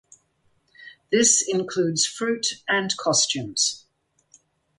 [1.11, 3.85] This includes fruit and costumes.